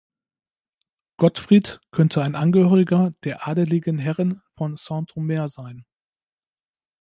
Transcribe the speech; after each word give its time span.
Gottfried 1.17 1.79
könnte 1.91 2.23
ein 2.23 2.33
Angehöriger 2.33 3.13
der 3.23 3.47
adligen 3.47 3.99
Herren 3.99 4.41
von 4.57 4.75
Saint-Omer 4.75 5.47
sein. 5.47 5.85